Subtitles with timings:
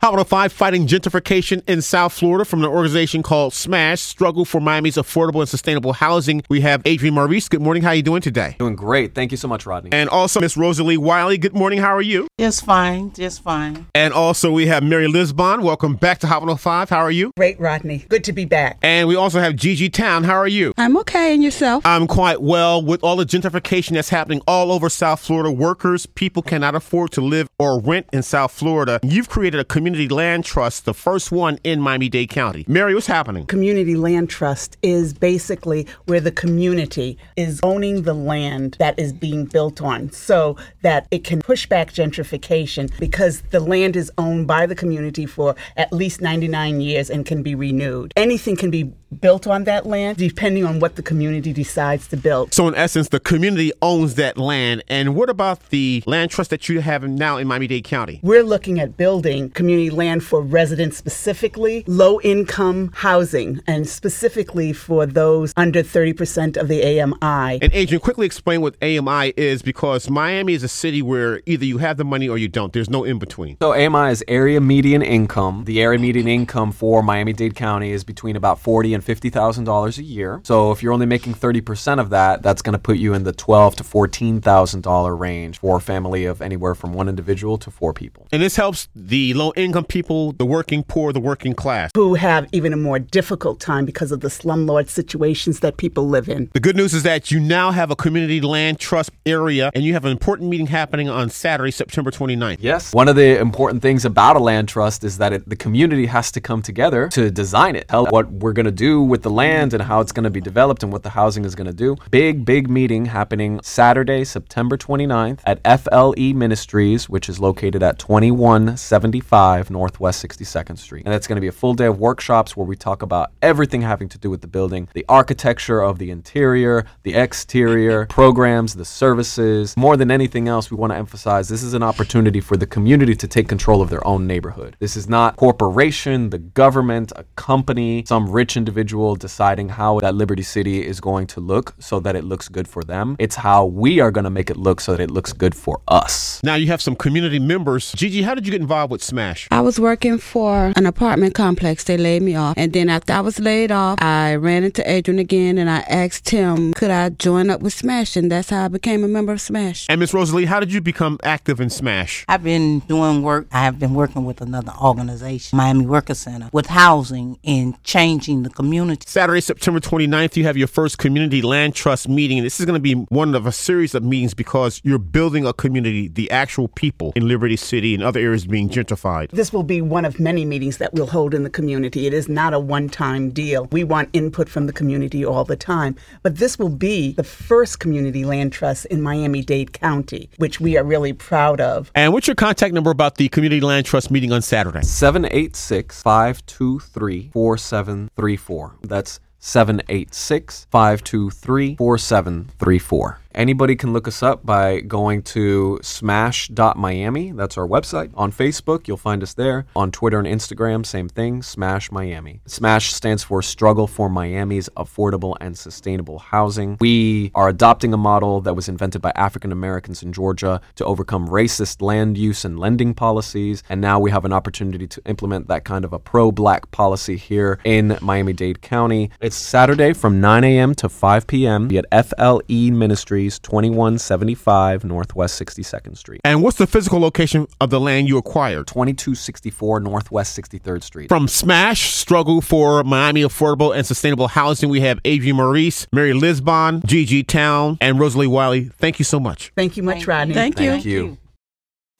[0.00, 4.94] Hot 105 fighting gentrification in South Florida from an organization called SMASH, Struggle for Miami's
[4.94, 6.44] Affordable and Sustainable Housing.
[6.48, 7.50] We have Adrian Madriz.
[7.50, 7.82] Good morning.
[7.82, 8.54] How are you doing today?
[8.60, 9.16] Doing great.
[9.16, 9.90] Thank you so much, Rodney.
[9.90, 11.36] And also Miss Rosalie Wiley.
[11.36, 11.80] Good morning.
[11.80, 12.28] How are you?
[12.38, 13.12] Just fine.
[13.12, 13.86] Just fine.
[13.92, 15.62] And also we have Mary Lisbon.
[15.62, 16.90] Welcome back to Hot 105.
[16.90, 17.32] How are you?
[17.36, 18.06] Great, Rodney.
[18.08, 18.78] Good to be back.
[18.82, 20.22] And we also have Gigi Town.
[20.22, 20.74] How are you?
[20.78, 21.34] I'm okay.
[21.34, 21.84] And yourself?
[21.84, 22.80] I'm quite well.
[22.80, 27.20] With all the gentrification that's happening all over South Florida, workers, people cannot afford to
[27.20, 29.00] live or rent in South Florida.
[29.02, 32.64] You've created a community land trust Trust, the first one in Miami Dade County.
[32.66, 33.46] Mary, what's happening?
[33.46, 39.44] Community Land Trust is basically where the community is owning the land that is being
[39.44, 44.66] built on so that it can push back gentrification because the land is owned by
[44.66, 48.12] the community for at least 99 years and can be renewed.
[48.16, 52.54] Anything can be built on that land depending on what the community decides to build.
[52.54, 54.82] So, in essence, the community owns that land.
[54.88, 58.20] And what about the land trust that you have now in Miami Dade County?
[58.22, 65.06] We're looking at building community land for residents specifically, low income housing, and specifically for
[65.06, 67.58] those under 30% of the AMI.
[67.62, 71.78] And Adrienne, quickly explain what AMI is because Miami is a city where either you
[71.78, 72.72] have the money or you don't.
[72.72, 73.56] There's no in between.
[73.60, 75.64] So AMI is area median income.
[75.64, 80.40] The area median income for Miami-Dade County is between about 40 and $50,000 a year.
[80.44, 83.32] So if you're only making 30% of that, that's going to put you in the
[83.32, 88.26] 12 to $14,000 range for a family of anywhere from one individual to four people.
[88.32, 91.90] And this helps the low income people, the working poor, the working class.
[91.94, 96.28] Who have even a more difficult time because of the slumlord situations that people live
[96.28, 96.50] in.
[96.52, 99.92] The good news is that you now have a community land trust area and you
[99.92, 102.58] have an important meeting happening on Saturday, September 29th.
[102.60, 102.92] Yes.
[102.92, 106.30] One of the important things about a land trust is that it, the community has
[106.32, 109.74] to come together to design it, tell what we're going to do with the land
[109.74, 111.96] and how it's going to be developed and what the housing is going to do.
[112.10, 119.70] Big, big meeting happening Saturday, September 29th at FLE Ministries, which is located at 2175
[119.70, 121.02] Northwest 62nd Street.
[121.04, 123.82] And it's going to be a full day of workshops where we talk about everything
[123.82, 128.84] having to do with the building, the architecture of the interior, the exterior, programs, the
[128.84, 129.76] services.
[129.76, 133.14] More than anything else, we want to emphasize this is an opportunity for the community
[133.14, 134.76] to take control of their own neighborhood.
[134.78, 140.42] This is not corporation, the government, a company, some rich individual deciding how that Liberty
[140.42, 143.16] City is going to look so that it looks good for them.
[143.18, 145.80] It's how we are going to make it look so that it looks good for
[145.88, 146.40] us.
[146.42, 147.92] Now you have some community members.
[147.92, 149.48] Gigi, how did you get involved with Smash?
[149.50, 151.84] I was working for an apartment complex.
[151.84, 152.54] They laid me off.
[152.56, 156.30] And then after I was laid off, I ran into Adrian again and I asked
[156.30, 158.16] him, could I join up with Smash?
[158.16, 159.86] And that's how I became a member of Smash.
[159.88, 162.24] And Miss Rosalie, how did you become active in Smash?
[162.28, 163.46] I've been doing work.
[163.52, 168.50] I have been working with another organization, Miami Worker Center, with housing and changing the
[168.50, 168.67] community.
[168.68, 172.42] Saturday, September 29th, you have your first community land trust meeting.
[172.42, 175.54] This is going to be one of a series of meetings because you're building a
[175.54, 179.30] community, the actual people in Liberty City and other areas being gentrified.
[179.30, 182.06] This will be one of many meetings that we'll hold in the community.
[182.06, 183.68] It is not a one time deal.
[183.72, 185.96] We want input from the community all the time.
[186.22, 190.76] But this will be the first community land trust in Miami Dade County, which we
[190.76, 191.90] are really proud of.
[191.94, 194.82] And what's your contact number about the community land trust meeting on Saturday?
[194.82, 198.57] 786 523 4734.
[198.82, 203.20] That's 786 523 4734.
[203.38, 207.30] Anybody can look us up by going to smash.miami.
[207.30, 208.10] That's our website.
[208.16, 209.64] On Facebook, you'll find us there.
[209.76, 212.40] On Twitter and Instagram, same thing, Smash Miami.
[212.46, 216.78] Smash stands for Struggle for Miami's Affordable and Sustainable Housing.
[216.80, 221.28] We are adopting a model that was invented by African Americans in Georgia to overcome
[221.28, 223.62] racist land use and lending policies.
[223.68, 227.16] And now we have an opportunity to implement that kind of a pro black policy
[227.16, 229.12] here in Miami Dade County.
[229.20, 230.74] It's Saturday from 9 a.m.
[230.74, 231.70] to 5 p.m.
[231.76, 232.42] at FLE
[232.72, 233.27] Ministries.
[233.36, 236.20] 2175 Northwest 62nd Street.
[236.22, 238.68] And what's the physical location of the land you acquired?
[238.68, 241.08] 2264 Northwest 63rd Street.
[241.08, 246.80] From Smash, Struggle for Miami Affordable and Sustainable Housing, we have Adrian Madriz, Mary Lisbon,
[246.86, 248.70] Gigi Town, and Rosalie Wiley.
[248.78, 249.50] Thank you so much.
[249.56, 250.34] Thank you much, Thank Rodney.
[250.34, 250.70] Thank you.
[250.70, 251.18] Thank you.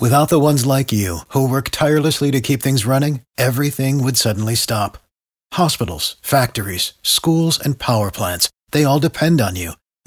[0.00, 4.54] Without the ones like you, who work tirelessly to keep things running, everything would suddenly
[4.54, 4.98] stop.
[5.54, 9.72] Hospitals, factories, schools, and power plants, they all depend on you.